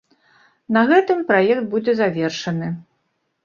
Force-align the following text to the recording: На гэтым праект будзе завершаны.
На 0.77 0.83
гэтым 0.93 1.21
праект 1.29 1.69
будзе 1.77 1.97
завершаны. 2.03 2.67